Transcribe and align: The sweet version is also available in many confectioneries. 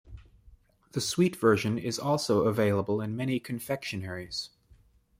The 0.93 0.99
sweet 0.99 1.35
version 1.35 1.77
is 1.77 1.99
also 1.99 2.45
available 2.47 3.01
in 3.01 3.15
many 3.15 3.39
confectioneries. 3.39 4.49